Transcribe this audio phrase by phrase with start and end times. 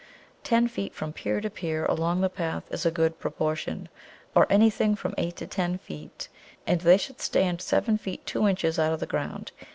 [0.43, 3.87] Ten feet from pier to pier along the path is a good proportion,
[4.33, 6.27] or anything from eight to ten feet,
[6.65, 9.51] and they should stand seven feet two inches out of the ground.